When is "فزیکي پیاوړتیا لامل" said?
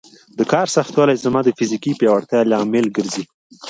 1.57-2.85